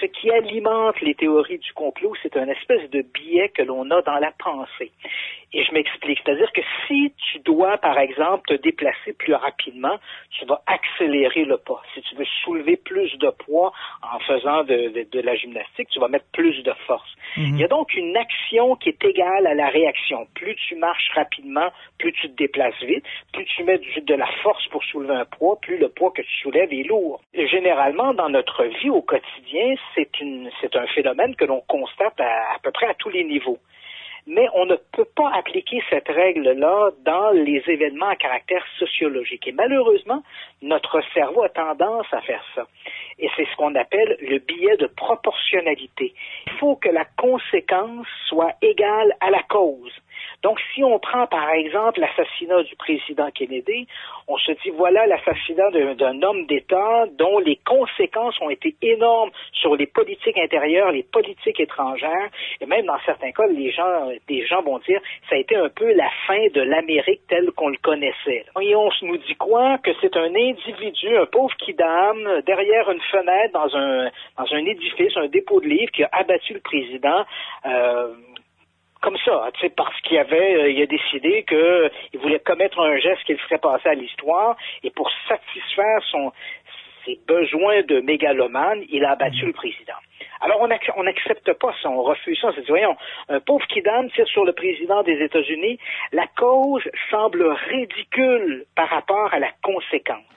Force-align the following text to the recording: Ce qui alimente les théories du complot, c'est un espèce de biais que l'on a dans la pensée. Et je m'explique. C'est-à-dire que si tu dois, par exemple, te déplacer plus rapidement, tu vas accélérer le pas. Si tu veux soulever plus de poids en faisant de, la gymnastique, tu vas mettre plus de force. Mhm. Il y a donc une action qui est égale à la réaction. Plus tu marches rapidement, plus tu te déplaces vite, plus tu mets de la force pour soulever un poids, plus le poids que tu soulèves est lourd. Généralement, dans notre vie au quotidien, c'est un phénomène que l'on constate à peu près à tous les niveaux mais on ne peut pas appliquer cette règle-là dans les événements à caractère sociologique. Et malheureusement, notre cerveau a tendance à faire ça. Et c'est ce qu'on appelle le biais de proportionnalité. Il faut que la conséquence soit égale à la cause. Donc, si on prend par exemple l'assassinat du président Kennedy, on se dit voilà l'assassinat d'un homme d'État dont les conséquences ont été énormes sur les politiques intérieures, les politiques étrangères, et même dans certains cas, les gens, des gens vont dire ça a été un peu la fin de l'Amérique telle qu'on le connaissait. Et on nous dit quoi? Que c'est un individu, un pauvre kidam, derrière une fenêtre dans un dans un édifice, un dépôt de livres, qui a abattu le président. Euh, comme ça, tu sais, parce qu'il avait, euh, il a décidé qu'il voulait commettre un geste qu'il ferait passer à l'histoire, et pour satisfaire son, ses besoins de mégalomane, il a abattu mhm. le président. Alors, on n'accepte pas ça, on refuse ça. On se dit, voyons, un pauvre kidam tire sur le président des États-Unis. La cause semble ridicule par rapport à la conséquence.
Ce 0.00 0.06
qui 0.06 0.30
alimente 0.30 1.00
les 1.00 1.14
théories 1.14 1.58
du 1.58 1.72
complot, 1.72 2.14
c'est 2.22 2.36
un 2.36 2.48
espèce 2.48 2.90
de 2.90 3.02
biais 3.02 3.48
que 3.50 3.62
l'on 3.62 3.90
a 3.90 4.02
dans 4.02 4.18
la 4.18 4.32
pensée. 4.32 4.92
Et 5.52 5.64
je 5.64 5.72
m'explique. 5.72 6.18
C'est-à-dire 6.24 6.52
que 6.52 6.60
si 6.86 7.12
tu 7.30 7.38
dois, 7.38 7.78
par 7.78 7.98
exemple, 7.98 8.42
te 8.48 8.60
déplacer 8.60 9.12
plus 9.14 9.32
rapidement, 9.32 9.96
tu 10.30 10.44
vas 10.44 10.60
accélérer 10.66 11.44
le 11.44 11.56
pas. 11.56 11.80
Si 11.94 12.02
tu 12.02 12.14
veux 12.16 12.26
soulever 12.44 12.76
plus 12.76 13.16
de 13.18 13.30
poids 13.30 13.72
en 14.02 14.18
faisant 14.20 14.64
de, 14.64 15.20
la 15.20 15.34
gymnastique, 15.36 15.88
tu 15.88 16.00
vas 16.00 16.08
mettre 16.08 16.26
plus 16.32 16.62
de 16.62 16.72
force. 16.86 17.08
Mhm. 17.36 17.54
Il 17.54 17.60
y 17.60 17.64
a 17.64 17.68
donc 17.68 17.94
une 17.94 18.16
action 18.16 18.76
qui 18.76 18.90
est 18.90 19.04
égale 19.04 19.46
à 19.46 19.54
la 19.54 19.68
réaction. 19.68 20.26
Plus 20.34 20.56
tu 20.68 20.74
marches 20.76 21.10
rapidement, 21.14 21.68
plus 21.98 22.12
tu 22.12 22.28
te 22.28 22.36
déplaces 22.36 22.82
vite, 22.82 23.04
plus 23.32 23.44
tu 23.44 23.64
mets 23.64 23.78
de 23.78 24.14
la 24.14 24.26
force 24.42 24.66
pour 24.68 24.84
soulever 24.84 25.14
un 25.14 25.24
poids, 25.24 25.58
plus 25.60 25.78
le 25.78 25.88
poids 25.88 26.10
que 26.10 26.22
tu 26.22 26.36
soulèves 26.42 26.72
est 26.72 26.86
lourd. 26.86 27.20
Généralement, 27.34 28.12
dans 28.14 28.28
notre 28.28 28.64
vie 28.64 28.90
au 28.90 29.02
quotidien, 29.02 29.74
c'est 29.94 30.76
un 30.76 30.86
phénomène 30.88 31.34
que 31.36 31.44
l'on 31.44 31.60
constate 31.62 32.20
à 32.20 32.58
peu 32.62 32.70
près 32.70 32.86
à 32.86 32.94
tous 32.94 33.10
les 33.10 33.24
niveaux 33.24 33.58
mais 34.26 34.48
on 34.54 34.66
ne 34.66 34.74
peut 34.74 35.06
pas 35.14 35.30
appliquer 35.34 35.82
cette 35.88 36.08
règle-là 36.08 36.90
dans 37.04 37.30
les 37.30 37.62
événements 37.68 38.08
à 38.08 38.16
caractère 38.16 38.64
sociologique. 38.78 39.46
Et 39.46 39.52
malheureusement, 39.52 40.22
notre 40.62 41.00
cerveau 41.14 41.44
a 41.44 41.48
tendance 41.48 42.06
à 42.12 42.20
faire 42.22 42.44
ça. 42.54 42.66
Et 43.18 43.30
c'est 43.36 43.46
ce 43.46 43.56
qu'on 43.56 43.74
appelle 43.76 44.16
le 44.20 44.38
biais 44.38 44.76
de 44.78 44.86
proportionnalité. 44.86 46.12
Il 46.46 46.52
faut 46.54 46.76
que 46.76 46.88
la 46.88 47.04
conséquence 47.16 48.06
soit 48.28 48.54
égale 48.62 49.14
à 49.20 49.30
la 49.30 49.42
cause. 49.44 49.92
Donc, 50.42 50.60
si 50.74 50.84
on 50.84 50.98
prend 50.98 51.26
par 51.26 51.50
exemple 51.50 52.00
l'assassinat 52.00 52.62
du 52.62 52.76
président 52.76 53.30
Kennedy, 53.30 53.86
on 54.28 54.36
se 54.38 54.52
dit 54.52 54.70
voilà 54.70 55.06
l'assassinat 55.06 55.70
d'un 55.94 56.22
homme 56.22 56.46
d'État 56.46 57.06
dont 57.18 57.38
les 57.38 57.56
conséquences 57.64 58.40
ont 58.40 58.50
été 58.50 58.74
énormes 58.82 59.30
sur 59.52 59.76
les 59.76 59.86
politiques 59.86 60.38
intérieures, 60.38 60.92
les 60.92 61.02
politiques 61.02 61.60
étrangères, 61.60 62.30
et 62.60 62.66
même 62.66 62.86
dans 62.86 62.98
certains 63.04 63.32
cas, 63.32 63.46
les 63.46 63.70
gens, 63.70 64.10
des 64.28 64.46
gens 64.46 64.62
vont 64.62 64.78
dire 64.80 65.00
ça 65.28 65.36
a 65.36 65.38
été 65.38 65.56
un 65.56 65.68
peu 65.68 65.92
la 65.94 66.10
fin 66.26 66.46
de 66.54 66.60
l'Amérique 66.60 67.22
telle 67.28 67.50
qu'on 67.52 67.68
le 67.68 67.78
connaissait. 67.78 68.44
Et 68.60 68.74
on 68.74 68.90
nous 69.02 69.18
dit 69.18 69.36
quoi? 69.36 69.78
Que 69.78 69.90
c'est 70.00 70.16
un 70.16 70.34
individu, 70.34 71.16
un 71.16 71.26
pauvre 71.26 71.54
kidam, 71.56 72.42
derrière 72.46 72.90
une 72.90 73.00
fenêtre 73.00 73.52
dans 73.52 73.76
un 73.76 74.10
dans 74.38 74.52
un 74.52 74.64
édifice, 74.64 75.16
un 75.16 75.28
dépôt 75.28 75.60
de 75.60 75.66
livres, 75.66 75.92
qui 75.92 76.04
a 76.04 76.08
abattu 76.12 76.54
le 76.54 76.60
président. 76.60 77.24
Euh, 77.66 78.14
comme 79.06 79.16
ça, 79.24 79.48
tu 79.54 79.60
sais, 79.60 79.68
parce 79.68 80.00
qu'il 80.00 80.18
avait, 80.18 80.56
euh, 80.56 80.68
il 80.68 80.82
a 80.82 80.86
décidé 80.86 81.44
qu'il 81.44 82.18
voulait 82.20 82.40
commettre 82.40 82.80
un 82.80 82.98
geste 82.98 83.22
qu'il 83.22 83.38
ferait 83.38 83.58
passer 83.58 83.88
à 83.88 83.94
l'histoire, 83.94 84.56
et 84.82 84.90
pour 84.90 85.08
satisfaire 85.28 86.02
son, 86.10 86.32
ses 87.04 87.16
besoins 87.28 87.82
de 87.82 88.00
mégalomane, 88.00 88.82
il 88.90 89.04
a 89.04 89.12
abattu 89.12 89.42
mhm. 89.42 89.46
le 89.46 89.52
président. 89.52 90.00
Alors, 90.40 90.60
on 90.60 91.02
n'accepte 91.04 91.52
pas 91.52 91.72
ça, 91.80 91.88
on 91.88 92.02
refuse 92.02 92.36
ça. 92.40 92.48
On 92.48 92.52
se 92.52 92.60
dit, 92.60 92.66
voyons, 92.66 92.96
un 93.28 93.38
pauvre 93.38 93.64
kidam 93.68 94.10
tire 94.10 94.26
sur 94.26 94.44
le 94.44 94.52
président 94.52 95.04
des 95.04 95.22
États-Unis. 95.22 95.78
La 96.10 96.26
cause 96.36 96.82
semble 97.08 97.46
ridicule 97.70 98.64
par 98.74 98.88
rapport 98.88 99.32
à 99.32 99.38
la 99.38 99.52
conséquence. 99.62 100.35